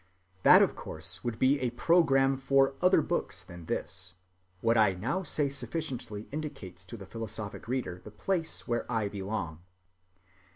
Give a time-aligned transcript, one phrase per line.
[0.41, 4.13] That of course would be a program for other books than this;
[4.59, 9.59] what I now say sufficiently indicates to the philosophic reader the place where I belong.